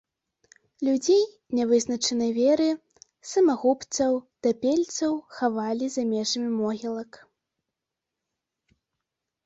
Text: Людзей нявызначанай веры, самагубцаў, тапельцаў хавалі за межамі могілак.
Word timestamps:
Людзей 0.85 1.19
нявызначанай 1.57 2.31
веры, 2.39 2.67
самагубцаў, 3.33 4.11
тапельцаў 4.49 5.11
хавалі 5.37 5.85
за 5.97 6.03
межамі 6.13 6.49
могілак. 6.61 7.11